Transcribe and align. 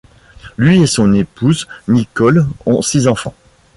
Lui 0.57 0.81
et 0.81 0.87
son 0.87 1.13
épouse 1.13 1.67
Nicole 1.87 2.47
ont 2.65 2.81
six 2.81 3.05
enfants. 3.07 3.35